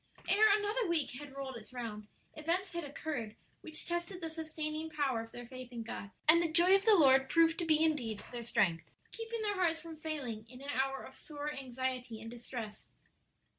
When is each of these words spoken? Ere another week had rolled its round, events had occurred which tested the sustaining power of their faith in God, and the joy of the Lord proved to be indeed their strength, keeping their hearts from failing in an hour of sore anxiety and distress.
Ere 0.27 0.47
another 0.57 0.87
week 0.89 1.11
had 1.19 1.35
rolled 1.35 1.55
its 1.57 1.71
round, 1.71 2.07
events 2.35 2.73
had 2.73 2.83
occurred 2.83 3.35
which 3.61 3.85
tested 3.85 4.19
the 4.19 4.31
sustaining 4.31 4.89
power 4.89 5.21
of 5.21 5.31
their 5.31 5.45
faith 5.45 5.71
in 5.71 5.83
God, 5.83 6.09
and 6.27 6.41
the 6.41 6.51
joy 6.51 6.73
of 6.73 6.85
the 6.85 6.95
Lord 6.95 7.29
proved 7.29 7.59
to 7.59 7.65
be 7.65 7.83
indeed 7.83 8.23
their 8.31 8.41
strength, 8.41 8.89
keeping 9.11 9.43
their 9.43 9.53
hearts 9.53 9.79
from 9.79 9.95
failing 9.97 10.47
in 10.49 10.59
an 10.59 10.71
hour 10.71 11.03
of 11.03 11.15
sore 11.15 11.53
anxiety 11.53 12.19
and 12.19 12.31
distress. 12.31 12.85